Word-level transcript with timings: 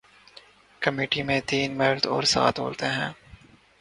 committee 0.81 1.21
میں 1.23 1.39
تین 1.45 1.77
مرد 1.77 2.05
اور 2.05 2.23
سات 2.23 2.59
عورتیں 2.59 2.89
ہیں 2.89 3.11